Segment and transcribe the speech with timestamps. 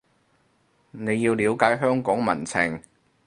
[0.89, 2.81] 你要了解香港民情